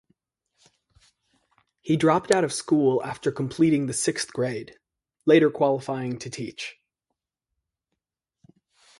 He 1.81 1.95
dropped 1.95 2.31
out 2.31 2.43
of 2.43 2.51
school 2.51 3.03
after 3.03 3.31
completing 3.31 3.85
the 3.85 3.93
sixth 3.93 4.33
grade, 4.33 4.77
later 5.27 5.51
qualifying 5.51 6.17
to 6.17 6.27
teach. 6.31 6.79